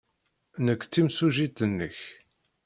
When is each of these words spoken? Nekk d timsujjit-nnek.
Nekk 0.65 0.81
d 0.85 0.89
timsujjit-nnek. 0.93 1.97